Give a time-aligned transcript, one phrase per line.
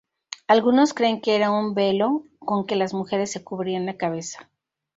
[0.47, 4.49] Algunos creen que era un velo con que las mujeres se cubrían la cabeza.